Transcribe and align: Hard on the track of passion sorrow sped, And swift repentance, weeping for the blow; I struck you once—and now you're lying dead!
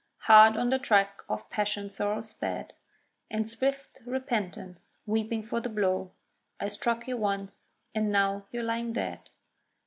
Hard 0.21 0.57
on 0.57 0.71
the 0.71 0.79
track 0.79 1.21
of 1.29 1.47
passion 1.51 1.91
sorrow 1.91 2.21
sped, 2.21 2.73
And 3.29 3.47
swift 3.47 3.99
repentance, 4.03 4.93
weeping 5.05 5.43
for 5.43 5.59
the 5.59 5.69
blow; 5.69 6.11
I 6.59 6.69
struck 6.69 7.07
you 7.07 7.17
once—and 7.17 8.11
now 8.11 8.47
you're 8.51 8.63
lying 8.63 8.93
dead! 8.93 9.29